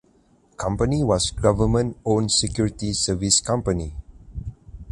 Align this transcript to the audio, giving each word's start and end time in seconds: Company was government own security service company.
Company 0.57 1.03
was 1.03 1.29
government 1.29 1.95
own 2.05 2.27
security 2.27 2.91
service 2.91 3.39
company. 3.39 3.93